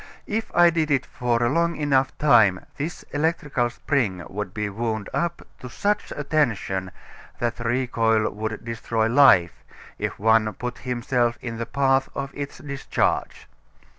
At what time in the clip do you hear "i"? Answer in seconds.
0.55-0.71